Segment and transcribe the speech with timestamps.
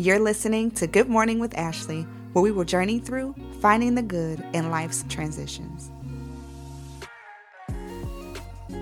[0.00, 4.42] You're listening to Good Morning with Ashley, where we will journey through finding the good
[4.54, 5.90] in life's transitions.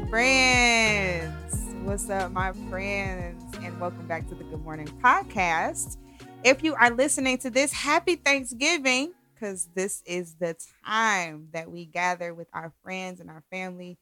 [0.08, 3.42] Friends, what's up, my friends?
[3.60, 5.96] And welcome back to the Good Morning Podcast.
[6.44, 10.54] If you are listening to this, happy Thanksgiving, because this is the
[10.86, 13.98] time that we gather with our friends and our family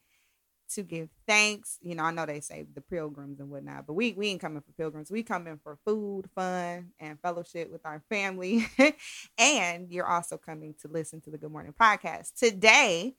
[0.69, 1.77] to give thanks.
[1.81, 4.61] You know, I know they say the pilgrims and whatnot, but we we ain't coming
[4.61, 5.11] for pilgrims.
[5.11, 8.67] We coming for food, fun, and fellowship with our family.
[9.37, 12.35] and you're also coming to listen to the Good Morning Podcast.
[12.35, 13.15] Today,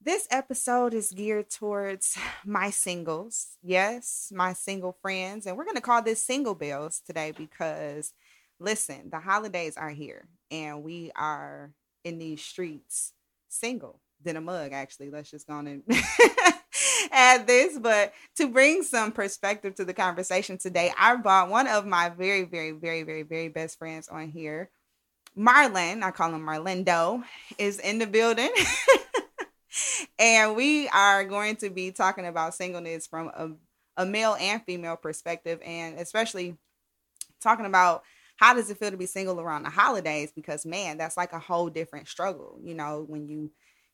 [0.00, 3.56] this episode is geared towards my singles.
[3.62, 5.46] Yes, my single friends.
[5.46, 8.12] And we're gonna call this single bells today because
[8.58, 11.72] listen, the holidays are here and we are
[12.04, 13.12] in these streets
[13.48, 14.00] single.
[14.24, 15.10] Than a mug, actually.
[15.10, 15.82] Let's just go on and
[17.12, 21.86] add this, but to bring some perspective to the conversation today, I brought one of
[21.86, 24.70] my very, very, very, very, very best friends on here.
[25.36, 27.22] Marlon, I call him Marlindo,
[27.58, 28.50] is in the building.
[30.18, 34.96] and we are going to be talking about singleness from a, a male and female
[34.96, 36.56] perspective, and especially
[37.40, 38.02] talking about
[38.36, 41.38] how does it feel to be single around the holidays because man that's like a
[41.38, 43.50] whole different struggle you know when you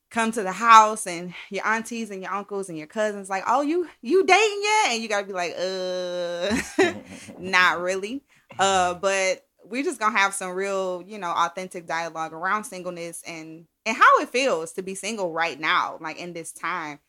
[0.09, 3.61] come to the house and your aunties and your uncles and your cousins like, oh,
[3.61, 4.91] you you dating yet?
[4.91, 6.93] And you gotta be like, uh,
[7.39, 8.23] not really.
[8.57, 13.65] Uh, but we're just gonna have some real, you know, authentic dialogue around singleness and
[13.85, 16.99] and how it feels to be single right now, like in this time.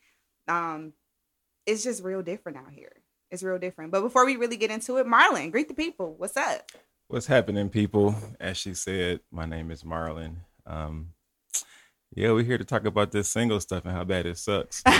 [0.47, 0.93] Um,
[1.65, 2.91] it's just real different out here.
[3.29, 3.91] It's real different.
[3.91, 6.15] But before we really get into it, Marlon, greet the people.
[6.17, 6.71] What's up?
[7.07, 8.15] What's happening, people?
[8.39, 10.37] As she said, my name is Marlon.
[10.65, 11.09] Um,
[12.13, 14.83] yeah, we're here to talk about this single stuff and how bad it sucks.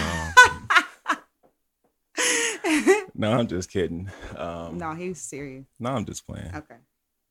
[2.63, 4.09] Um, no, I'm just kidding.
[4.35, 5.65] Um, no, he's serious.
[5.79, 6.51] No, I'm just playing.
[6.55, 6.77] Okay.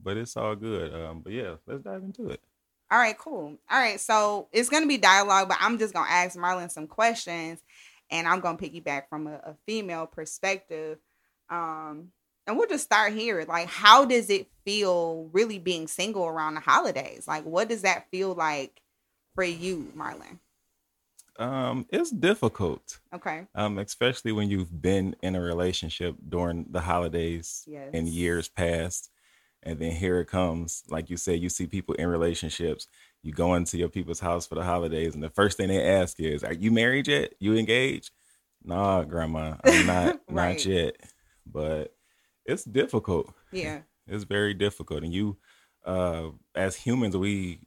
[0.02, 0.94] But it's all good.
[0.94, 2.40] Um, but yeah, let's dive into it.
[2.90, 3.58] All right, cool.
[3.70, 7.60] All right, so it's gonna be dialogue, but I'm just gonna ask Marlon some questions,
[8.10, 10.98] and I'm gonna piggyback from a, a female perspective.
[11.48, 12.08] Um,
[12.46, 13.44] and we'll just start here.
[13.46, 17.26] Like, how does it feel really being single around the holidays?
[17.28, 18.80] Like, what does that feel like?
[19.34, 20.38] For you, Marlon?
[21.38, 23.00] Um, it's difficult.
[23.14, 23.46] Okay.
[23.54, 27.90] Um, especially when you've been in a relationship during the holidays yes.
[27.94, 29.10] and years past.
[29.62, 30.82] And then here it comes.
[30.88, 32.86] Like you said, you see people in relationships.
[33.22, 36.18] You go into your people's house for the holidays, and the first thing they ask
[36.18, 37.34] is, Are you married yet?
[37.38, 38.10] You engaged?
[38.64, 40.56] Nah, grandma, I'm not right.
[40.56, 40.96] not yet.
[41.46, 41.94] But
[42.46, 43.32] it's difficult.
[43.52, 43.80] Yeah.
[44.06, 45.02] It's very difficult.
[45.02, 45.36] And you
[45.84, 47.60] uh as humans, we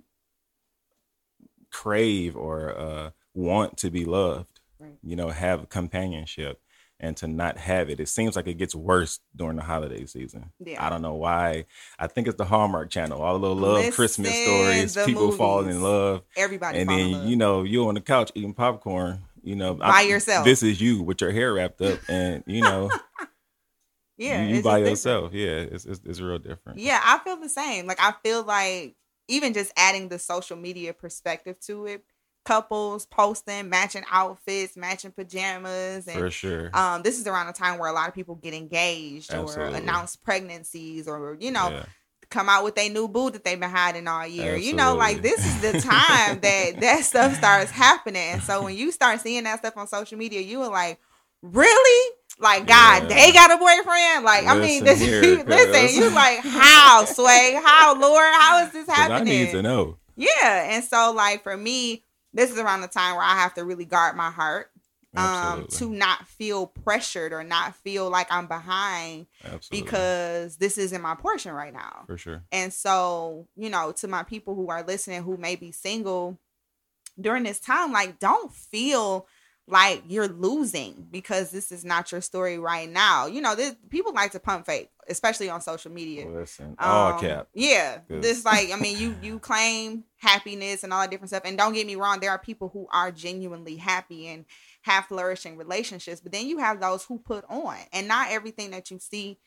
[1.73, 4.97] crave or uh, want to be loved, right.
[5.03, 6.61] you know, have companionship
[7.03, 7.99] and to not have it.
[7.99, 10.51] It seems like it gets worse during the holiday season.
[10.63, 10.83] Yeah.
[10.83, 11.65] I don't know why.
[11.99, 13.21] I think it's the Hallmark Channel.
[13.21, 15.37] All the love Listen, Christmas stories, people movies.
[15.37, 16.21] falling in love.
[16.37, 19.19] Everybody, and then you know you're on the couch eating popcorn.
[19.43, 20.45] You know, by I, yourself.
[20.45, 22.89] This is you with your hair wrapped up, and you know.
[24.17, 25.33] yeah, you, you by yourself.
[25.33, 26.79] Yeah, it's, it's it's real different.
[26.79, 27.85] Yeah, I feel the same.
[27.85, 28.95] Like I feel like
[29.27, 32.03] even just adding the social media perspective to it
[32.45, 36.69] couples posting matching outfits, matching pajamas, and for sure.
[36.73, 39.75] Um, this is around a time where a lot of people get engaged Absolutely.
[39.75, 41.85] or announce pregnancies, or you know, yeah.
[42.29, 44.55] come out with a new boo that they've been hiding all year.
[44.55, 44.67] Absolutely.
[44.67, 48.21] You know, like this is the time that that stuff starts happening.
[48.33, 50.99] And so when you start seeing that stuff on social media, you are like,
[51.41, 52.15] really?
[52.39, 53.15] Like God, yeah.
[53.15, 54.25] they got a boyfriend.
[54.25, 58.73] Like listen I mean, this, here, listen, you like how sway, how Lord, how is
[58.73, 59.33] this happening?
[59.33, 59.97] I need to know.
[60.15, 63.63] Yeah, and so like for me, this is around the time where I have to
[63.63, 64.71] really guard my heart,
[65.15, 69.81] um, to not feel pressured or not feel like I'm behind, Absolutely.
[69.81, 72.03] because this isn't my portion right now.
[72.07, 72.43] For sure.
[72.51, 76.39] And so you know, to my people who are listening who may be single
[77.19, 79.27] during this time, like don't feel
[79.67, 83.27] like you're losing because this is not your story right now.
[83.27, 86.27] You know, this, people like to pump fake, especially on social media.
[86.27, 87.47] Listen, all um, cap.
[87.53, 91.57] Yeah, this like I mean, you you claim happiness and all that different stuff, and
[91.57, 94.45] don't get me wrong, there are people who are genuinely happy and
[94.81, 98.91] have flourishing relationships, but then you have those who put on, and not everything that
[98.91, 99.39] you see.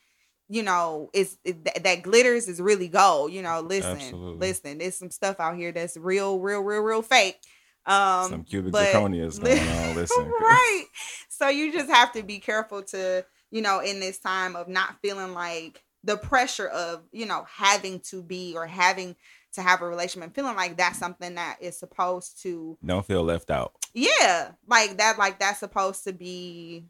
[0.49, 3.33] You know, is that glitters is really gold.
[3.33, 4.39] You know, listen, Absolutely.
[4.47, 4.79] listen.
[4.79, 7.41] There's some stuff out here that's real, real, real, real fake
[7.87, 9.95] um, Some cubic zirconia is going on.
[9.95, 10.85] Listen, right.
[11.29, 14.97] So you just have to be careful to, you know, in this time of not
[15.03, 19.15] feeling like the pressure of, you know, having to be or having
[19.55, 23.23] to have a relationship, and feeling like that's something that is supposed to don't feel
[23.23, 23.73] left out.
[23.95, 25.19] Yeah, like that.
[25.19, 26.87] Like that's supposed to be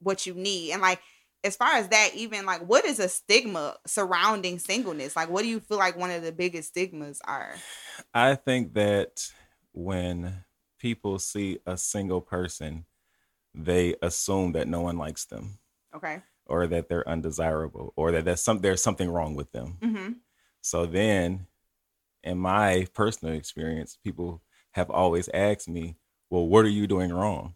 [0.00, 1.00] what you need, and like
[1.44, 5.14] as far as that, even like what is a stigma surrounding singleness?
[5.14, 7.54] Like what do you feel like one of the biggest stigmas are?
[8.12, 9.30] I think that
[9.74, 10.44] when
[10.78, 12.86] people see a single person,
[13.54, 15.58] they assume that no one likes them.
[15.94, 16.22] Okay.
[16.46, 19.78] Or that they're undesirable, or that there's some there's something wrong with them.
[19.82, 20.12] Mm-hmm.
[20.60, 21.46] So then,
[22.22, 24.42] in my personal experience, people
[24.72, 25.96] have always asked me,
[26.30, 27.54] "Well, what are you doing wrong?"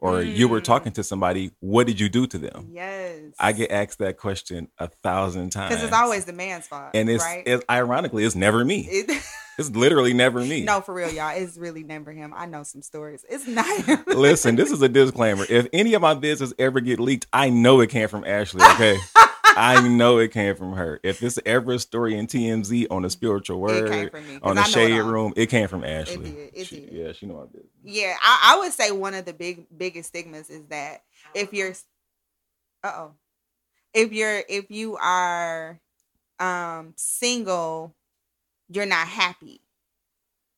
[0.00, 0.64] Or you were Mm.
[0.64, 2.68] talking to somebody, what did you do to them?
[2.72, 3.32] Yes.
[3.38, 5.70] I get asked that question a thousand times.
[5.70, 7.42] because it's always the man's fault, and it's, right.
[7.46, 8.86] it's ironically it's never me.
[8.90, 9.22] It-
[9.58, 10.62] It's literally never me.
[10.62, 11.30] no, for real, y'all.
[11.36, 12.32] It's really never him.
[12.36, 13.24] I know some stories.
[13.28, 14.04] It's not him.
[14.08, 15.44] Listen, this is a disclaimer.
[15.48, 18.62] If any of my business ever get leaked, I know it came from Ashley.
[18.72, 18.98] Okay,
[19.56, 20.98] I know it came from her.
[21.04, 24.38] If this ever a story in TMZ on a spiritual It came word from me.
[24.42, 26.16] on I the know it room, it came from Ashley.
[26.30, 26.92] did, it She- did.
[26.92, 27.70] Yeah, she know my business.
[27.84, 31.02] Yeah, I, I would say one of the big biggest stigmas is that
[31.34, 31.72] if you're,
[32.82, 33.10] uh oh,
[33.92, 35.78] if you're if you are
[36.40, 37.94] um single,
[38.74, 39.60] you're not happy.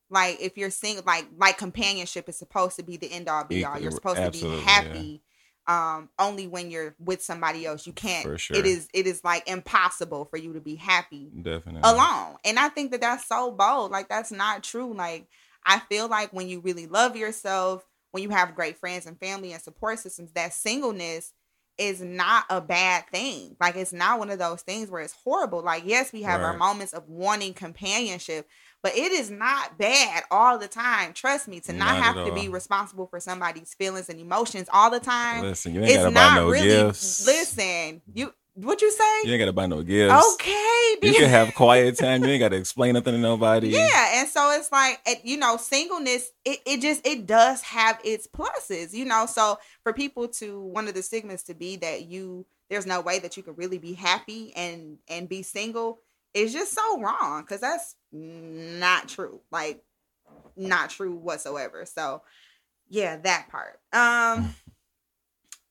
[0.09, 3.65] Like if you're single, like like companionship is supposed to be the end all be
[3.65, 3.79] all.
[3.79, 4.61] You're supposed to be yeah.
[4.61, 5.23] happy.
[5.69, 8.25] Um, only when you're with somebody else, you can't.
[8.25, 8.57] For sure.
[8.57, 11.81] It is it is like impossible for you to be happy Definitely.
[11.83, 12.37] alone.
[12.45, 13.91] And I think that that's so bold.
[13.91, 14.95] Like that's not true.
[14.95, 15.27] Like
[15.65, 19.53] I feel like when you really love yourself, when you have great friends and family
[19.53, 21.33] and support systems, that singleness
[21.78, 23.56] is not a bad thing.
[23.61, 25.62] Like it's not one of those things where it's horrible.
[25.62, 28.49] Like yes, we have our moments of wanting companionship,
[28.82, 31.12] but it is not bad all the time.
[31.12, 34.90] Trust me, to not, Not have to be responsible for somebody's feelings and emotions all
[34.90, 35.43] the time.
[35.43, 37.26] Listen, you ain't It's gotta buy not no really gifts.
[37.26, 39.23] listen, you what you say?
[39.25, 40.35] You ain't gotta buy no gifts.
[40.35, 40.97] okay.
[41.03, 42.25] You can have quiet time.
[42.25, 43.69] You ain't gotta explain nothing to nobody.
[43.69, 46.31] Yeah, and so it's like you know, singleness.
[46.44, 49.26] It it just it does have its pluses, you know.
[49.26, 53.19] So for people to one of the stigmas to be that you there's no way
[53.19, 56.00] that you could really be happy and and be single
[56.32, 59.41] is just so wrong because that's not true.
[59.50, 59.82] Like
[60.56, 61.85] not true whatsoever.
[61.85, 62.23] So
[62.88, 63.81] yeah, that part.
[63.93, 64.55] Um.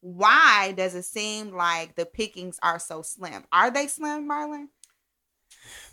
[0.06, 3.44] Why does it seem like the pickings are so slim?
[3.52, 4.68] Are they slim, Marlon?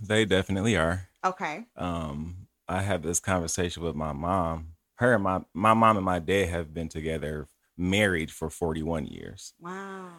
[0.02, 1.08] They definitely are.
[1.24, 1.64] Okay.
[1.76, 2.36] um
[2.68, 4.74] I had this conversation with my mom.
[4.96, 7.48] Her and my my mom and my dad have been together
[7.78, 9.54] married for 41 years.
[9.58, 10.10] Wow.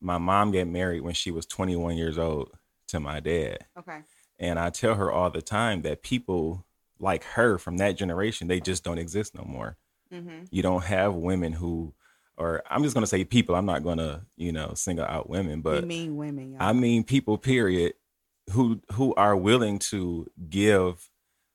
[0.00, 2.50] My mom got married when she was 21 years old
[2.88, 3.58] to my dad.
[3.78, 4.00] Okay.
[4.40, 6.66] And I tell her all the time that people
[6.98, 9.76] like her from that generation, they just don't exist no more.
[10.12, 10.46] Mm-hmm.
[10.50, 11.94] You don't have women who
[12.38, 13.54] or I'm just to say people.
[13.54, 16.62] I'm not to, you know, single out women, but you mean women, y'all.
[16.62, 17.94] I mean people period
[18.50, 21.10] who who are willing to give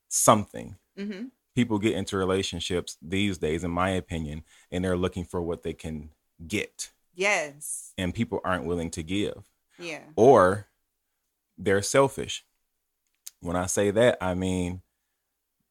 [0.09, 1.25] something mm-hmm.
[1.55, 5.73] people get into relationships these days in my opinion and they're looking for what they
[5.73, 6.09] can
[6.47, 7.93] get Yes.
[7.97, 9.43] and people aren't willing to give
[9.79, 10.01] Yeah.
[10.15, 10.67] or
[11.57, 12.45] they're selfish
[13.39, 14.81] when i say that i mean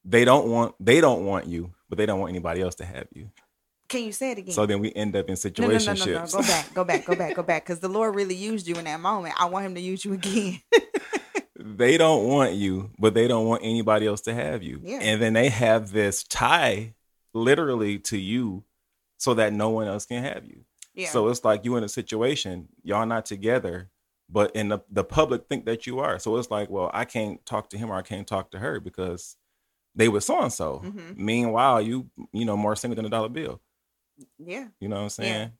[0.05, 3.07] they don't want they don't want you but they don't want anybody else to have
[3.13, 3.31] you
[3.93, 4.55] Can you say it again?
[4.55, 6.27] so then we end up in no, no, no, no, no.
[6.27, 6.75] Go back.
[6.75, 7.05] Go back.
[7.05, 7.37] Go back.
[7.37, 7.65] Go back.
[7.65, 9.35] Because the Lord really used you in that moment.
[9.39, 10.61] I want Him to use you again.
[11.59, 14.81] they don't want you, but they don't want anybody else to have you.
[14.83, 15.01] Yeah.
[15.03, 16.95] And then they have this tie
[17.35, 18.65] literally to you
[19.19, 20.65] so that no one else can have you.
[20.95, 21.09] yeah.
[21.09, 23.91] So it's like you in a situation, y'all not together,
[24.31, 26.19] but in the, the public think that you are.
[26.19, 28.81] So it's like, well, I can't talk to him or I can't talk to her
[28.81, 29.37] because
[29.95, 30.83] they were so and so.
[31.15, 33.61] Meanwhile, you you know more single than a dollar bill.
[34.39, 34.69] Yeah.
[34.81, 35.53] You know what I'm saying?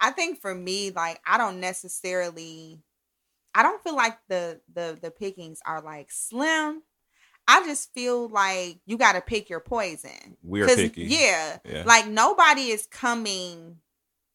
[0.00, 2.80] I think for me, like I don't necessarily,
[3.54, 6.82] I don't feel like the the the pickings are like slim.
[7.48, 10.36] I just feel like you got to pick your poison.
[10.42, 11.04] We're picky.
[11.04, 11.82] Yeah, Yeah.
[11.84, 13.78] like nobody is coming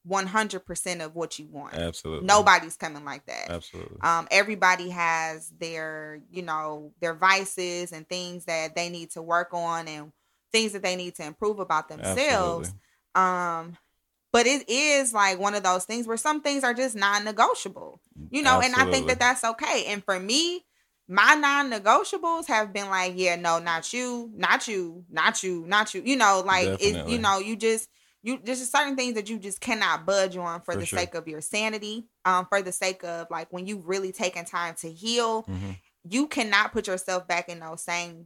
[0.04, 1.74] one hundred percent of what you want.
[1.76, 2.28] Absolutely.
[2.28, 3.50] Nobody's coming like that.
[3.50, 3.98] Absolutely.
[4.02, 9.50] um, everybody has their you know their vices and things that they need to work
[9.54, 10.12] on and
[10.52, 12.20] things that they need to improve about themselves
[12.70, 12.80] Absolutely.
[13.16, 13.78] Um
[14.32, 18.00] but it is like one of those things where some things are just non-negotiable
[18.32, 20.64] you know and i think that that's okay and for me
[21.08, 26.02] my non-negotiables have been like yeah no not you not you not you not you
[26.04, 27.90] you know like it, you know you just
[28.24, 31.00] you there's just certain things that you just cannot budge on for, For the sure.
[31.00, 34.74] sake of your sanity um for the sake of like when you've really taken time
[34.82, 35.78] to heal Mhm.
[36.10, 38.26] you cannot put yourself back in those same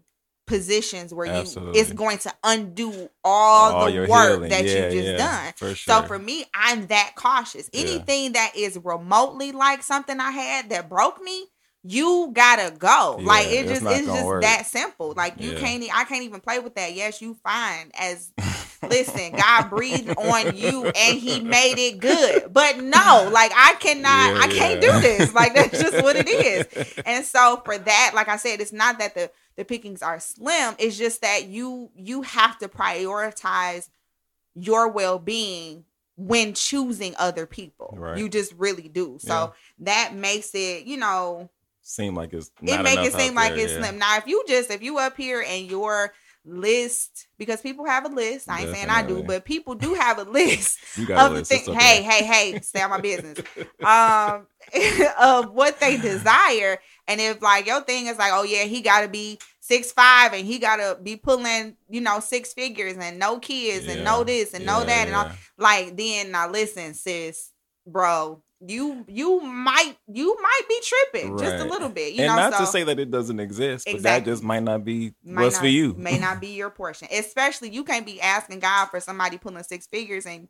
[0.50, 4.50] positions where you it's going to undo all, All the work healing.
[4.50, 6.02] that Yeah, you just yeah, done For sure.
[6.02, 7.70] so for me, I'm that cautious.
[7.72, 7.82] Yeah.
[7.82, 11.46] Anything that is remotely like something I had that broke me,
[11.84, 13.18] you gotta go.
[13.20, 14.42] Yeah, like it just it's just work.
[14.42, 15.14] that simple.
[15.16, 15.60] Like you Yeah.
[15.60, 16.94] can't I can't even play with that.
[16.94, 18.34] Yes, you fine as
[18.88, 22.54] listen, God breathed on you and he made it good.
[22.54, 24.92] But no, like I cannot, Yeah, I can't yeah.
[24.92, 25.34] do this.
[25.34, 26.94] Like that's just what it is.
[27.06, 30.76] And so for that, like I said, it's not that the the pickings are slim.
[30.80, 33.90] It's just that you you have to prioritize
[34.56, 37.94] your well-being when choosing other people.
[37.98, 38.18] Right.
[38.18, 39.18] You just really do.
[39.20, 39.50] So Yeah.
[39.86, 41.50] that makes it, you know,
[41.82, 43.98] Seem like it's it make it seem like there, it's slim.
[43.98, 46.14] Now, if you just if you up here and your
[46.50, 48.50] list because people have a list.
[48.50, 50.80] I ain't saying I do, but people do have a list
[51.16, 51.50] of the list.
[51.50, 51.60] thing.
[51.60, 52.02] It's okay.
[52.02, 53.42] Hey, hey, hey, stay on my business.
[53.84, 54.48] Um,
[55.20, 59.02] of what they desire, and if like your thing is like, oh yeah, he got
[59.02, 63.18] to be six five, and he got to be pulling, you know, six figures, and
[63.20, 65.28] no kids, and no this, and no Yeah, that, and all
[65.58, 67.52] like then now listen sis
[67.92, 72.36] bro you you might you might be tripping just a little bit you and know
[72.36, 75.44] not so to say that it doesn't exist, but that just might not be might
[75.44, 75.94] what's not- for you.
[75.98, 79.88] may not be your portion especially you can't be asking god for somebody pulling six
[79.88, 80.50] figures and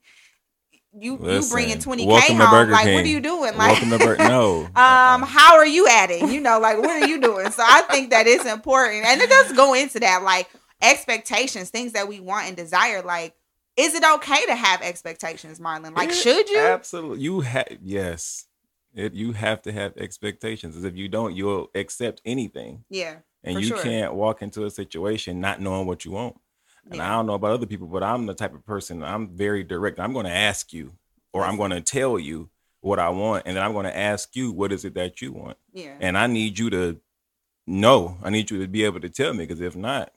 [0.91, 3.55] you you Listen, bringing 20k welcome to home like what are you doing?
[3.55, 4.61] Like Welcome to Bur- no.
[4.75, 6.27] um how are you at it?
[6.31, 7.51] You know like what are you doing?
[7.51, 10.49] So i think that it's important and it does go into that like
[10.81, 13.35] expectations things that we want and desire like
[13.79, 17.21] is it okay to have expectations marlon like Yeah, should you Absolutely.
[17.23, 18.45] You have yes.
[18.93, 20.75] It you have to have expectations.
[20.75, 22.83] As if you don't, you'll accept anything.
[22.89, 23.81] yeah And you sure.
[23.81, 26.35] can't walk into a situation not knowing what you want.
[26.85, 27.07] And Yeah.
[27.07, 29.99] I don't know about other people, but I'm the type of person I'm very direct.
[29.99, 30.93] I'm gonna ask you
[31.33, 32.49] or I'm gonna tell you
[32.81, 35.57] what I want, and then I'm gonna ask you what is it that you want.
[35.73, 36.99] yeah And I need you to
[37.67, 38.17] know.
[38.23, 40.11] I need you to be able to tell me because if not,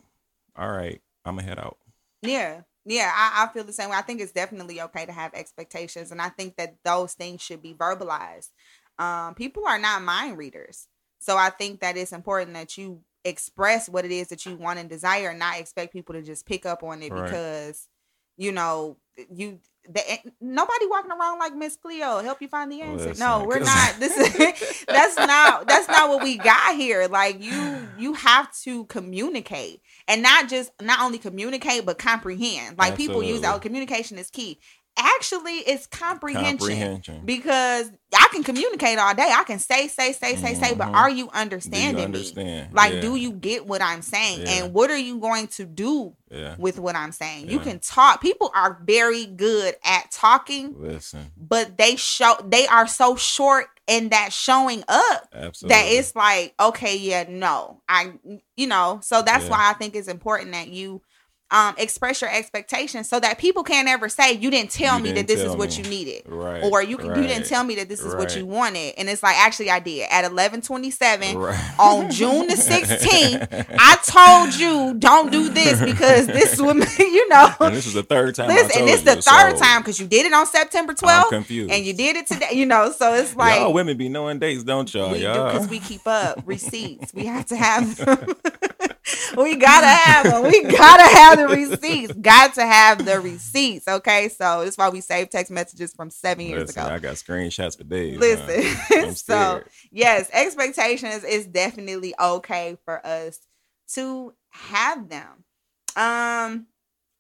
[0.57, 1.76] all right, I'm gonna head out.
[2.23, 2.62] Yeah.
[2.85, 3.97] Yeah, I, I feel the same way.
[3.97, 7.62] I think it's definitely okay to have expectations, and I think that those things should
[7.62, 8.51] be verbalized.
[8.99, 13.89] Um, people are not mind readers, so I think that it's important that you express
[13.89, 16.67] what it is that you want and desire, and not expect people to just pick
[16.67, 17.25] up on it Right.
[17.25, 17.89] because
[18.37, 18.97] you know
[19.35, 19.61] you.
[19.92, 23.14] The, eh, nobody walking around like Miss Cleo help you find the answer.
[23.19, 23.97] no, Listen, we're not.
[23.99, 27.09] This is that's not that's not what we got here.
[27.09, 32.78] Like you you have to communicate and not just not only communicate but comprehend.
[32.78, 34.61] Like people use that oh, communication is key.
[34.96, 36.58] Actually, it's comprehension.
[36.58, 37.22] Comprehension.
[37.25, 39.30] Because I can communicate all day.
[39.34, 40.94] I can say, say, say, say, say, but Mhm.
[40.94, 42.66] are you Do you understanding me?
[42.72, 43.00] Like, Yeah.
[43.00, 44.42] do you get what I'm saying?
[44.42, 44.50] Yeah.
[44.64, 46.56] And what are you going to do Yeah.
[46.58, 47.49] with what I'm saying?
[47.50, 48.20] You can talk.
[48.20, 51.30] People are very good at talking, Listen.
[51.37, 55.68] but they show they are so short in that showing up Absolutely.
[55.76, 58.12] that it's like okay yeah no i
[58.56, 61.02] you know so that's why i think it's important that you
[61.52, 65.09] um express your expectations so that people can't ever say you didn't tell You me
[65.12, 65.76] that didn't this is what me.
[65.85, 66.64] you needed right.
[66.64, 69.23] or you can you didn't tell me that this is what you wanted and it's
[69.23, 71.75] like actually i did at 1127 right.
[71.78, 77.52] on June the 16th, I told you don't do this because this woman, you know.
[77.61, 78.50] and this is the third time.
[78.50, 80.92] I Listen, and this the you, third so time because you did it on September
[81.02, 81.71] I'm 12th confused.
[81.73, 82.92] and you did it today, you know.
[82.92, 85.12] So it's like y'all women be knowing dates, don't y'all?
[85.12, 85.52] we y'all.
[85.52, 87.12] because we keep up receipts.
[87.14, 88.35] We have to have them.
[89.37, 90.42] We gotta have them.
[90.42, 92.12] We gotta have the receipts.
[92.14, 93.88] Got to have the receipts.
[93.88, 96.95] Okay, so that's why we save text messages from seven years Listen, ago.
[96.95, 98.19] I got screenshots for days.
[98.19, 103.40] Listen, so yes, expectations is definitely okay for us
[103.95, 105.45] to have them.
[105.97, 106.66] Um,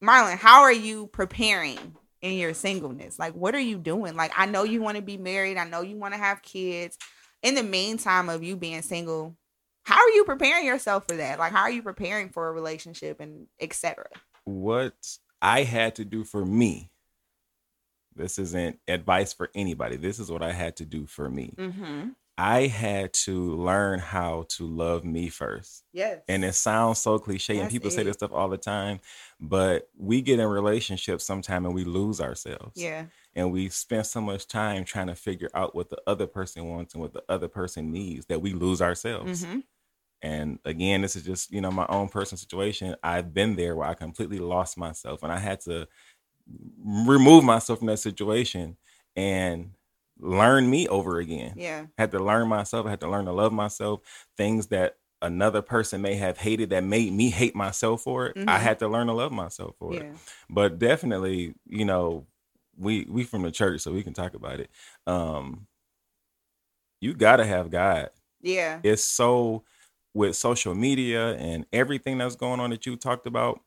[0.02, 1.78] Marlon, how are you preparing
[2.20, 3.18] in your singleness?
[3.18, 4.16] Like, what are you doing?
[4.16, 5.56] Like, I know you want to be married.
[5.56, 6.98] I know you want to have kids.
[7.42, 9.36] In the meantime of you being single,
[9.84, 11.38] how are you preparing yourself for that?
[11.38, 14.06] Like, how are you preparing for a relationship and etc.
[14.44, 16.90] what I had to do for me.
[18.14, 19.96] This isn't advice for anybody.
[19.96, 21.54] This is what I had to do for me.
[21.56, 22.10] Mm-hmm.
[22.38, 25.84] I had to learn how to love me first.
[25.92, 26.22] Yes.
[26.28, 29.00] And it sounds so cliche, and That's people say this stuff all the time,
[29.38, 32.72] but we get in relationships sometime and we lose ourselves.
[32.74, 33.06] yeah.
[33.34, 36.92] And we spend so much time trying to figure out what the other person wants
[36.92, 39.44] and what the other person needs that we lose ourselves.
[39.44, 39.60] Mm-hmm.
[40.22, 42.94] And again, this is just, you know, my own personal situation.
[43.02, 45.88] I've been there where I completely lost myself and I had to
[46.84, 48.76] remove myself from that situation
[49.16, 49.72] and
[50.18, 51.54] learn me over again.
[51.56, 51.86] Yeah.
[51.98, 52.86] had to learn myself.
[52.86, 54.00] I had to learn to love myself.
[54.36, 58.36] Things that another person may have hated that made me hate myself for it.
[58.46, 58.62] I Mhm.
[58.62, 60.08] had to learn to love myself for it.
[60.50, 62.26] But definitely, you know,
[62.76, 64.70] we we from the church, so we can talk about it.
[65.06, 65.66] Um,
[67.00, 68.10] you gotta have God.
[68.40, 68.80] Yeah.
[68.82, 69.64] It's so
[70.14, 73.60] with social media and everything that's going on that you talked about,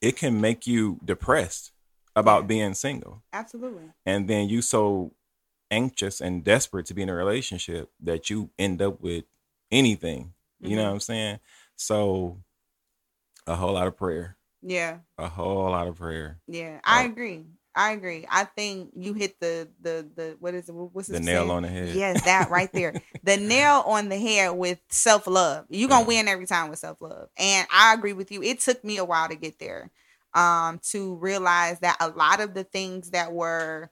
[0.00, 1.72] it can make you depressed
[2.16, 2.46] about Yeah.
[2.46, 3.90] being single Absolutely.
[4.06, 5.14] and then you so
[5.70, 9.24] anxious and desperate to be in a relationship that you end up with
[9.70, 10.86] anything you know Mhm.
[10.86, 11.40] what i'm saying
[11.76, 12.42] so
[13.46, 14.98] a whole lot of prayer Yeah.
[15.18, 16.38] A whole lot of prayer.
[16.46, 16.80] Yeah.
[16.84, 17.06] I Oh.
[17.10, 17.46] agree.
[17.74, 18.26] I agree.
[18.30, 20.72] I think you hit the the the what is it?
[20.74, 21.50] What's The it nail saying?
[21.50, 21.88] on the head.
[21.94, 22.94] Yes, that right there.
[23.22, 25.66] the nail on the head with self love.
[25.68, 26.06] You're gonna Yeah.
[26.06, 27.28] win every time with self love.
[27.36, 28.42] And I agree with you.
[28.42, 29.90] It took me a while to get there.
[30.34, 33.90] Um, to realize that a lot of the things that were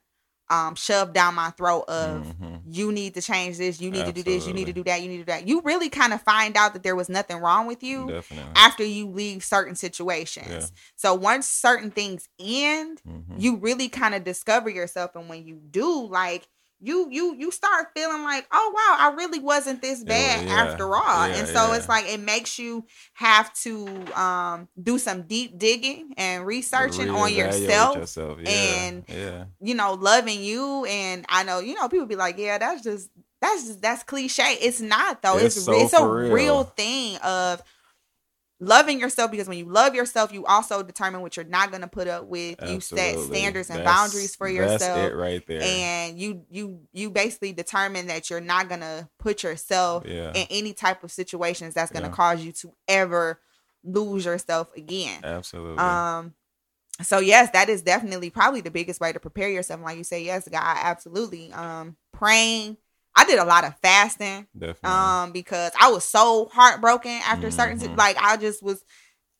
[0.50, 2.60] um shoved down my throat of Mhm.
[2.70, 5.02] You need to change this, you need to do this, you need to do that,
[5.02, 5.46] you need to do that.
[5.46, 8.52] You really kind of find out that there was nothing wrong with you Definitely.
[8.54, 10.46] after you leave certain situations.
[10.48, 10.66] Yeah.
[10.96, 13.40] So once certain things end, Mhm.
[13.40, 16.46] you really kind of discover yourself and when you do like
[16.80, 20.94] you you you start feeling like oh wow i really wasn't this bad yeah, after
[20.96, 21.76] all yeah, and so yeah.
[21.76, 22.84] it's like it makes you
[23.14, 23.87] have to
[24.20, 28.38] um do some deep digging and researching on yourself yourself.
[28.46, 29.44] And- yeah.
[29.60, 33.10] you know loving you and i know you know people be like yeah that's just
[33.40, 36.32] that's just that's cliche it's not though it's It's it's, a real.
[36.32, 36.64] real.
[36.64, 37.62] thing of
[38.62, 41.88] loving yourself because when you love yourself you also determine what you're not going to
[41.88, 45.62] put up with you set standards and That's- boundaries for yourself right there.
[45.62, 50.33] and you you you basically determine that you're not going to put yourself yeah.
[50.35, 52.14] in any type of situations that's going to Yeah.
[52.14, 53.40] cause you to ever
[53.83, 55.79] lose yourself again Absolutely.
[55.79, 56.35] um
[57.02, 60.23] so yes that is definitely probably the biggest way to prepare yourself like you say
[60.23, 62.76] yes god absolutely um praying
[63.17, 64.90] i did a lot of fasting Definitely.
[64.90, 67.97] um because i was so heartbroken after certain Mhm.
[67.97, 68.83] like i just was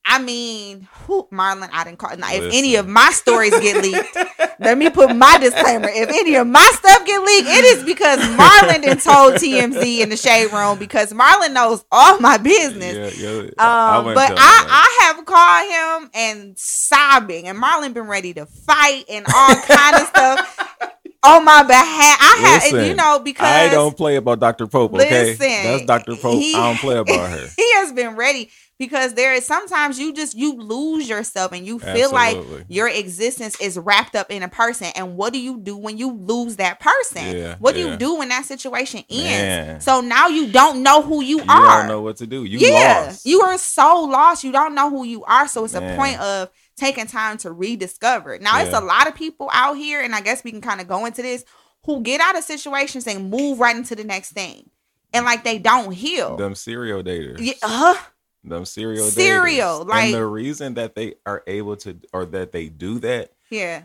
[0.03, 2.17] I mean, Marlon, I didn't call.
[2.17, 4.17] Now, if any of my stories get leaked,
[4.59, 5.91] let me put my disclaimer.
[5.93, 10.09] If any of my stuff get leaked, it is because Marlon done told TMZ in
[10.09, 13.19] the shade room because Marlon knows all my business.
[13.19, 13.97] Yeah, yeah.
[13.99, 14.87] Um, wouldn't but I.
[14.91, 19.97] I have called him and sobbing, and Marlon been ready to fight and all kind
[19.97, 22.19] of stuff on my behalf.
[22.21, 24.67] I have, and you know, because I don't play about Dr.
[24.67, 25.31] Pope, okay?
[25.37, 26.17] Listen, That's Dr.
[26.17, 26.41] Pope.
[26.41, 27.47] he- I don't play about her.
[27.57, 31.79] he has been ready because there is sometimes you just you lose yourself and you
[31.79, 34.89] feel like your existence is wrapped up in a person.
[34.97, 37.37] And what do you do when you lose that person?
[37.37, 39.21] Yeah, what do you do when that situation ends?
[39.21, 39.81] Man.
[39.83, 42.45] So now you don't know who you, You are don't know what to do.
[42.45, 43.27] You yeah, lost.
[43.27, 44.45] you are so lost.
[44.45, 45.47] You don't know who you are.
[45.47, 46.49] So it's a point of
[46.81, 48.39] taking time to rediscover.
[48.39, 50.89] Now, it's a lot of people out here, and I guess we can kind of
[50.89, 51.45] go into this,
[51.85, 54.71] who get out of situations and move right into the next thing.
[55.13, 56.37] And like they don't heal.
[56.37, 57.39] Them serial daters.
[57.41, 57.97] Yeah, uh,
[58.45, 59.11] Them serial daters.
[59.13, 63.33] Serial, like- and the reason that they are able to or that they do that,
[63.51, 63.85] yeah,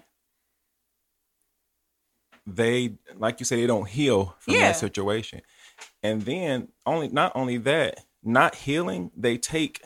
[2.47, 4.61] they like you say, they don't heal from Yeah.
[4.61, 5.41] that situation.
[6.03, 9.81] And then only not only that, not healing, they take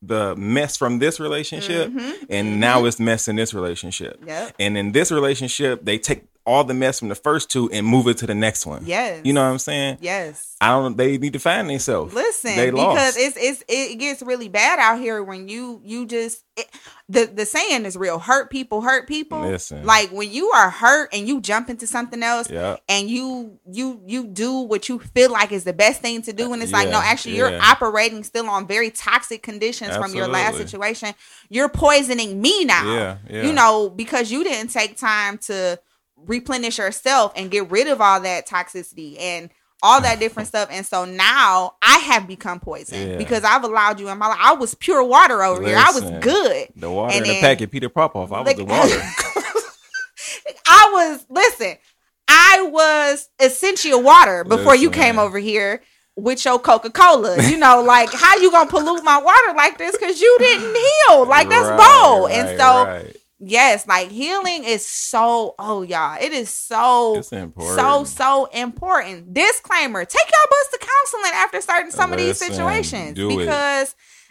[0.00, 4.22] the mess from this relationship Mhm, and now it's mess in this relationship.
[4.26, 4.54] Yep.
[4.58, 8.08] And in this relationship, they take all the mess from the first two and move
[8.08, 8.82] it to the next one.
[8.86, 9.20] Yes.
[9.24, 9.98] You know what I'm saying?
[10.00, 10.56] Yes.
[10.60, 12.14] I don't they need to find themselves.
[12.14, 12.96] Listen, they lost.
[12.96, 16.66] because it's it's it gets really bad out here when you you just it,
[17.08, 18.18] the the saying is real.
[18.18, 19.42] Hurt people hurt people.
[19.42, 19.84] Listen.
[19.84, 22.76] Like when you are hurt and you jump into something else, yeah.
[22.88, 26.52] and you you you do what you feel like is the best thing to do
[26.52, 30.28] and it's like no Yeah, actually you're operating still on very toxic conditions from your
[30.28, 31.14] last situation
[31.48, 33.46] you're poisoning me now Yeah, yeah.
[33.46, 35.78] you know because you didn't take time to
[36.26, 39.50] replenish yourself and get rid of all that toxicity and
[39.82, 43.16] all that different stuff and so now i have become poison Yeah.
[43.16, 46.02] because i've allowed you in my life i was pure water over here i was
[46.20, 48.32] good The water And in the packet, Peter Popoff.
[48.32, 49.00] I was Like- the water.
[50.66, 51.76] I was listen.
[52.28, 55.02] I was Essentia water before you Listen.
[55.02, 55.82] came over here
[56.16, 57.42] with your Coca Cola.
[57.42, 59.92] You know, like how you gonna pollute my water like this?
[59.96, 61.26] Because you didn't heal.
[61.26, 62.30] Like that's Right, bold.
[62.30, 63.16] and so right.
[63.38, 65.54] Yes, like healing is so.
[65.58, 67.18] Oh y'all, it is so.
[67.18, 67.78] it's important.
[67.78, 69.32] So so important.
[69.34, 73.46] Disclaimer: Take your bus to counseling after certain some of these situations do it.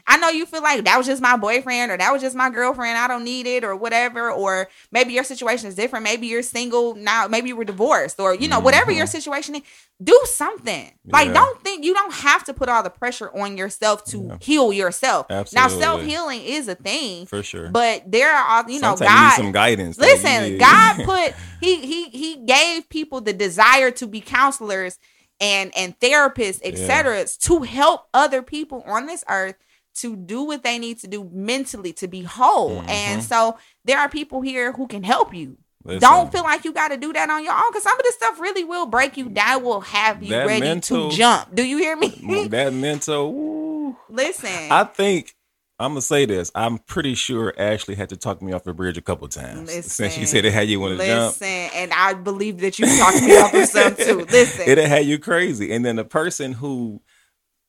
[0.10, 2.50] I know you feel like that was just my boyfriend or that was just my
[2.50, 2.98] girlfriend.
[2.98, 4.32] I don't need it or whatever.
[4.32, 6.04] Or maybe your situation is different.
[6.04, 7.28] Maybe you're single now.
[7.28, 9.12] Maybe you were divorced or you know whatever your mm-hmm.
[9.12, 9.62] situation is.
[10.02, 10.94] Do something.
[11.06, 14.38] Like don't think you don't have to put all the pressure on yourself to Yeah.
[14.40, 15.28] heal yourself.
[15.30, 17.70] Now self healing is a thing, for sure.
[17.70, 19.98] but there are all you know Sometimes God need some guidance.
[19.98, 20.58] Listen.
[20.58, 25.00] God put he he he gave people the desire to be counselors
[25.42, 29.56] and and therapists, etc., to help other people on this earth
[29.98, 32.82] to do what they need to do mentally to be whole.
[32.82, 32.90] Mhm.
[32.90, 35.58] And so there are people here who can help you.
[35.84, 38.04] Listen, Don't feel like you got to do that on your own because some of
[38.04, 41.56] this stuff really will break you down, will have you That ready mental- to jump.
[41.56, 42.48] Do you hear me?
[42.50, 43.32] that mental.
[43.34, 43.98] Woo.
[44.10, 45.34] Listen, I think
[45.80, 46.52] I'm gonna say this.
[46.56, 50.14] I'm pretty sure Ashley had to talk me off the bridge a couple times since
[50.14, 51.40] she said it had you want to jump.
[51.40, 54.26] listen, and I believe that you talked me off of some too.
[54.32, 57.00] Listen, it had you crazy, and then the person who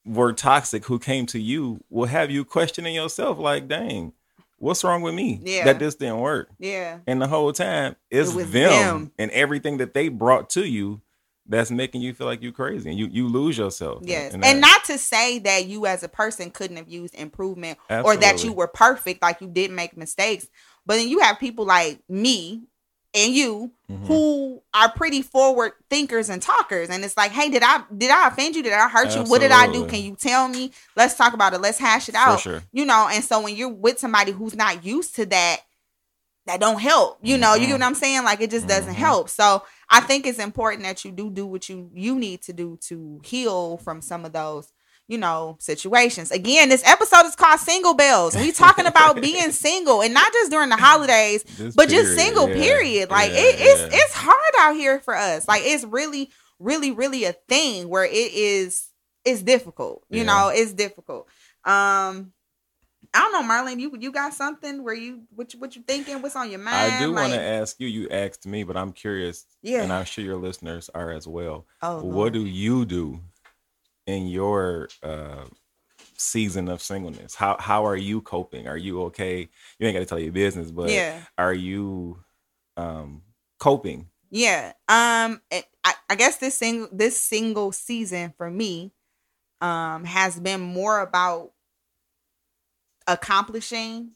[0.08, 3.38] were toxic who came to you will have you questioning yourself.
[3.38, 4.12] Like, dang,
[4.58, 5.64] what's wrong with me Yeah.
[5.64, 6.48] that this didn't work?
[6.58, 6.98] Yeah.
[7.06, 9.12] And the whole time it's It them, them.
[9.18, 11.00] and everything that they brought to you
[11.50, 14.02] that's making you feel like you're crazy and you you lose yourself.
[14.04, 14.34] Yes.
[14.34, 14.68] in And that.
[14.68, 18.52] not to say that you as a person couldn't have used improvement or that you
[18.52, 20.46] were perfect, like you didn't make mistakes.
[20.84, 22.64] But then you have people like me
[23.14, 24.06] and you Mhm.
[24.06, 26.90] who are pretty forward thinkers and talkers.
[26.90, 28.62] And it's like, hey, did I did I offend you?
[28.62, 29.22] Did I hurt you?
[29.22, 29.86] What did I do?
[29.86, 30.72] Can you tell me?
[30.94, 31.60] Let's talk about it.
[31.60, 32.40] Let's hash it out.
[32.40, 32.62] sure.
[32.72, 35.60] You know, and so when you're with somebody who's not used to that,
[36.46, 37.18] that don't help.
[37.22, 37.80] You know, you get Mhm.
[37.80, 38.24] what I'm saying?
[38.24, 38.98] Like it just doesn't Mhm.
[38.98, 39.28] help.
[39.30, 42.78] So I think it's important that you do do what you you need to do
[42.88, 44.70] to heal from some of those
[45.08, 46.30] you know situations.
[46.30, 48.36] Again, this episode is called Single Bells.
[48.36, 51.44] We talking about being single and not just during the holidays,
[51.74, 52.48] but just single.
[52.48, 53.10] yeah, Period.
[53.10, 53.88] Like yeah, it, it's yeah.
[54.00, 55.48] it's hard out here for us.
[55.48, 58.88] Like it's really really really a thing where it is
[59.24, 60.04] it's difficult.
[60.10, 61.26] You know, it's difficult.
[61.64, 62.32] Um.
[63.14, 63.80] I don't know, Marlene.
[63.80, 66.20] You you got something where you what you, what you thinking?
[66.20, 66.92] What's on your mind?
[66.92, 67.88] I do want to ask you.
[67.88, 69.82] You asked me, but I'm curious, Yeah.
[69.82, 71.66] and I'm sure your listeners are as well.
[71.80, 72.32] Oh, what Lord.
[72.34, 73.20] do you do
[74.08, 75.44] in your uh,
[76.16, 77.34] season of singleness?
[77.34, 78.66] How how are you coping?
[78.66, 79.48] Are you okay?
[79.78, 82.18] You ain't got to tell your business, but yeah, are you
[82.76, 83.22] um,
[83.60, 84.08] coping?
[84.30, 84.72] yeah.
[84.88, 88.92] Um, it, I, I guess this single this single season for me,
[89.60, 91.52] um, has been more about
[93.06, 94.12] accomplishing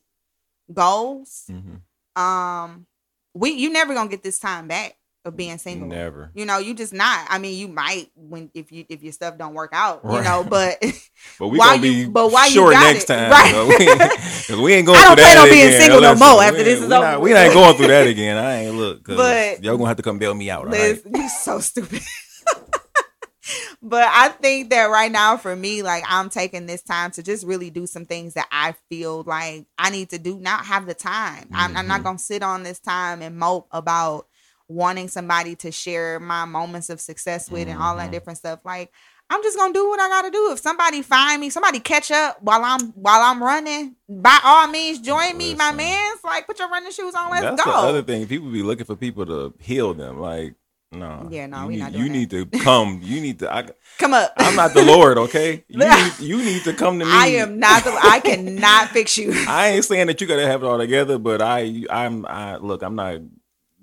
[0.73, 1.45] goals.
[1.51, 2.21] Mm-hmm.
[2.21, 2.87] Um,
[3.35, 5.89] we you never gonna get this time back of being single.
[5.89, 6.31] Never.
[6.35, 7.27] You know, you just not.
[7.31, 10.01] I mean, you might when if you if your stuff don't work out.
[10.05, 10.83] You know, but
[11.39, 13.07] But we Why gonna you- be but why you short got next it?
[13.09, 13.31] time.
[13.31, 13.53] Right.
[13.53, 14.57] though.
[14.57, 15.81] We, we ain't going I don't plan on being again.
[15.81, 18.37] single no more after this is we over Not, we ain't going through that again.
[18.37, 19.05] I ain't look.
[19.07, 20.69] But- y'all gonna have to come bail me out.
[20.69, 21.23] Liz, right?
[21.23, 22.03] you so stupid.
[23.83, 27.45] but I think that right now for me, like I'm taking this time to just
[27.47, 30.39] really do some things that I feel like I need to do.
[30.39, 31.49] Not have the time.
[31.53, 32.05] I'm, I'm not Mhm.
[32.05, 34.27] gonna sit on this time and mope about
[34.73, 38.13] wanting somebody to share my moments of success with and all that Mhm.
[38.13, 38.61] different stuff.
[38.65, 38.93] Like
[39.31, 40.53] I'm just gonna do what I gotta do.
[40.53, 44.99] If somebody find me, somebody catch up while I'm while I'm running, by all means
[44.99, 45.77] join me, my Listen.
[45.79, 46.21] man's.
[46.25, 47.71] Like put your running shoes on, let's That's go.
[47.71, 48.27] the other thing.
[48.27, 50.21] People be looking for people to heal them.
[50.21, 50.55] Like,
[50.91, 51.29] no.
[51.31, 53.01] Yeah, no, you we need, not You doing need to come.
[53.03, 53.55] You need to.
[53.55, 54.35] I, Come up.
[54.37, 55.65] I'm not the Lord, okay?
[55.69, 57.11] You need, you need to come to me.
[57.11, 57.99] I am not the.
[58.03, 59.33] I cannot fix you.
[59.49, 62.83] I ain't saying that you gotta have it all together, but I, I'm, I look.
[62.83, 63.21] I'm not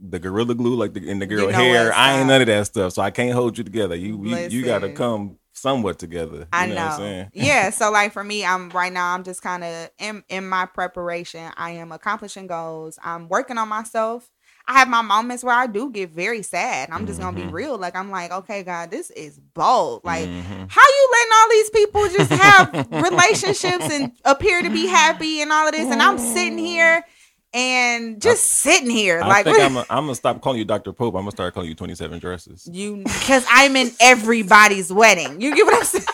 [0.02, 1.88] the gorilla glue like the in the girl know hair.
[1.88, 3.96] what, I ain't none of that stuff, so I can't hold you together.
[3.96, 6.38] You, you, you gotta come somewhat together.
[6.38, 6.76] You I know.
[6.76, 6.84] know.
[6.86, 7.30] What I'm saying?
[7.34, 7.70] yeah.
[7.72, 9.14] So like for me, I'm right now.
[9.14, 11.52] I'm just kind of in in my preparation.
[11.58, 12.98] I am accomplishing goals.
[13.04, 14.30] I'm working on myself.
[14.68, 16.90] I have my moments where I do get very sad.
[16.92, 17.52] I'm just gonna be Mhm.
[17.52, 17.78] real.
[17.78, 20.02] Like I'm like, okay, God, this is bold.
[20.04, 20.28] Like.
[20.30, 20.68] Mhm.
[20.72, 25.52] How you letting all these people just have relationships and appear to be happy and
[25.52, 27.04] all of this, and I'm sitting here
[27.54, 29.60] and just sitting here I like think
[29.90, 30.94] I'm, gonna stop calling you Dr.
[30.94, 31.16] Pope.
[31.16, 32.68] I'm gonna start calling you 27 dresses.
[32.72, 35.42] You because I'm in everybody's wedding.
[35.42, 36.06] You get what I'm saying?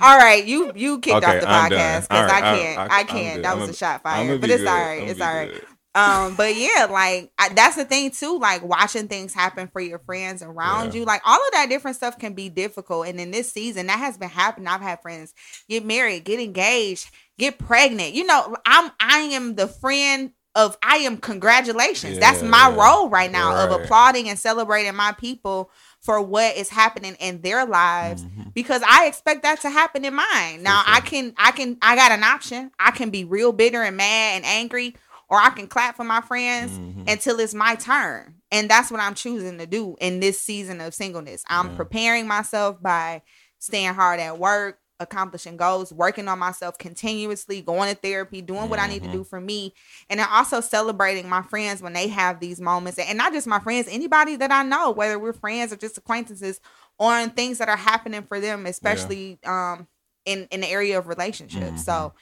[0.00, 2.78] all right, you you kicked Okay, off the I'm podcast because right, I I- can't.
[2.78, 3.42] I- I, can't.
[3.42, 4.68] That I'm was a- a shot fired, but it's good.
[4.68, 5.02] all right.
[5.08, 5.52] It's all right.
[5.52, 5.66] good.
[5.94, 8.38] Um, but yeah, like I, that's the thing too.
[8.38, 11.00] Like watching things happen for your friends around Yeah.
[11.00, 13.06] you, like all of that different stuff can be difficult.
[13.08, 14.68] And in this season, that has been happening.
[14.68, 15.34] I've had friends
[15.68, 18.14] get married, get engaged, get pregnant.
[18.14, 22.18] You know, I'm I am the friend of I am congratulations.
[22.18, 22.76] That's my Yeah.
[22.76, 27.64] role right now of applauding and celebrating my people for what is happening in their
[27.64, 28.52] lives Mhm.
[28.54, 30.62] because I expect that to happen in mine.
[30.62, 30.82] Now.
[30.86, 32.70] I can I can I got an option.
[32.78, 34.94] I can be real bitter and mad and angry
[35.32, 37.10] or I can clap for my friends Mhm.
[37.10, 38.36] until it's my turn.
[38.52, 41.42] And that's what I'm choosing to do in this season of singleness.
[41.48, 41.76] I'm Yeah.
[41.76, 43.22] preparing myself by
[43.58, 48.78] staying hard at work, accomplishing goals, working on myself continuously, going to therapy, doing what
[48.78, 49.74] I need to do for me.
[50.10, 52.98] And then also celebrating my friends when they have these moments.
[52.98, 56.60] And not just my friends, anybody that I know, whether we're friends or just acquaintances,
[56.98, 59.88] on things that are happening for them, especially um
[60.26, 61.82] in, in the area of relationships.
[61.82, 62.12] So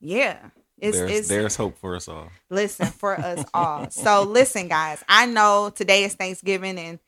[0.00, 0.50] yeah.
[0.80, 2.28] It's, there's, it's there's hope for us all.
[2.50, 3.90] listen for us all.
[3.90, 5.02] So listen, guys.
[5.08, 6.98] I know today is Thanksgiving and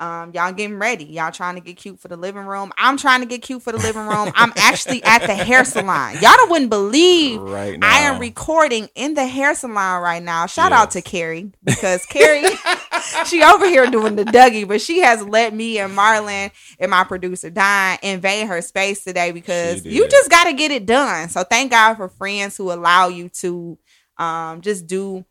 [0.00, 1.04] um, y'all getting ready.
[1.04, 2.72] Y'all trying to get cute for the living room.
[2.78, 4.30] I'm trying to get cute for the living room.
[4.34, 6.14] I'm actually at the hair salon.
[6.14, 10.46] Y'all don't wouldn't believe Right now, I am recording in the hair salon right now.
[10.46, 12.44] Shout out to Carrie because Carrie,
[13.26, 17.04] she over here doing the Dougie, but she has let me and Marlon and my
[17.04, 21.28] producer Don invade her space today because you just got to get it done.
[21.28, 23.78] So thank God for friends who allow you to
[24.16, 25.24] um, just do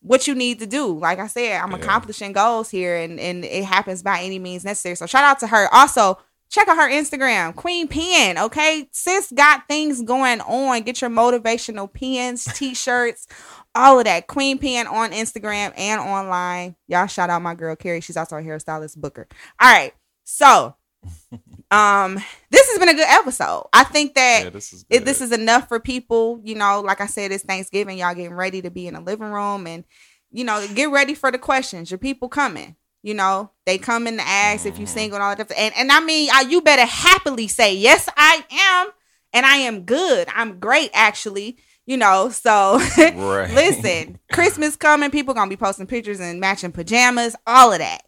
[0.00, 0.98] what you need to do.
[0.98, 1.76] Like I said, I'm Yeah.
[1.76, 4.96] accomplishing goals here, and and it happens by any means necessary.
[4.96, 5.68] So shout out to her.
[5.72, 6.18] Also,
[6.52, 8.38] check out her Instagram, Queen Pen.
[8.38, 10.82] Okay, sis got things going on.
[10.82, 13.26] Get your motivational pens, t-shirts,
[13.74, 14.26] all of that.
[14.28, 16.76] Queen Pen on Instagram and online.
[16.86, 18.02] Y'all shout out my girl Carrie.
[18.02, 19.26] She's also a hairstylist booker.
[19.60, 20.76] All right, so
[21.70, 22.14] um,
[22.50, 23.68] this has been a good episode.
[23.72, 26.40] I think that Yeah, this is it, this is enough for people.
[26.44, 27.98] You know, like I said, it's Thanksgiving.
[27.98, 29.84] Y'all getting ready to be in the living room and,
[30.30, 31.90] you know, get ready for the questions.
[31.90, 32.76] Your people coming.
[33.02, 35.50] You know, they come in to ask if you single and all that.
[35.56, 38.92] And and I mean, uh, you better happily say yes, I am,
[39.32, 40.28] and I am good.
[40.34, 41.56] I'm great, actually.
[41.84, 43.50] You know, so Right.
[43.50, 45.10] listen, Christmas coming.
[45.10, 48.02] People gonna be posting pictures and matching pajamas, all of that.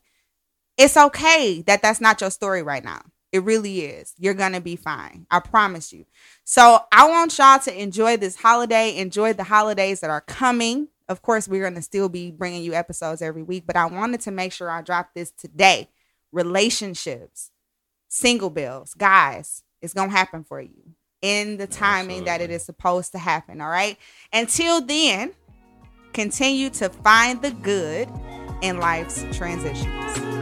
[0.79, 3.03] It's okay that that's not your story right now.
[3.33, 4.15] It really is.
[4.17, 5.27] You're gonna be fine.
[5.29, 6.07] I promise you.
[6.45, 8.97] So I want y'all to enjoy this holiday.
[8.97, 10.87] Enjoy the holidays that are coming.
[11.09, 14.31] Of course, we're gonna still be bringing you episodes every week, but I wanted to
[14.31, 15.91] make sure I dropped this today.
[16.33, 17.51] Relationships,
[18.09, 23.13] single bells, guys, it's gonna happen for you in the timing that it is supposed
[23.13, 23.61] to happen.
[23.61, 23.99] All right.
[24.33, 25.33] Until then,
[26.13, 28.09] continue to find the good
[28.63, 30.34] in life's transitions.